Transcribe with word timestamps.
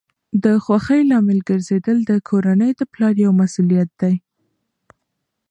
د 0.43 0.45
خوښۍ 0.63 1.01
لامل 1.11 1.39
ګرځیدل 1.49 1.97
د 2.09 2.11
کورنۍ 2.29 2.71
د 2.79 2.81
پلار 2.91 3.13
یوه 3.23 3.35
مسؤلیت 3.41 3.89
ده. 4.01 4.11